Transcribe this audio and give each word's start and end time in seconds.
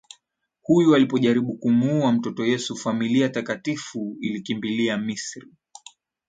Huyu 0.61 0.95
alipojaribu 0.95 1.57
kumuua 1.57 2.11
mtoto 2.11 2.45
Yesu 2.45 2.75
familia 2.75 3.29
takatifu 3.29 4.17
ilikimbilia 4.21 4.97
Misri 4.97 5.47